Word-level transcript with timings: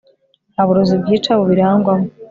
nta 0.53 0.63
burozi 0.67 0.93
bwica 1.01 1.31
bubirangwamo 1.39 2.07